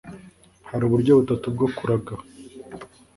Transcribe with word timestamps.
hari 0.69 0.83
uburyo 0.85 1.11
butatu 1.19 1.47
bwo 1.55 1.67
kuraga 1.75 2.13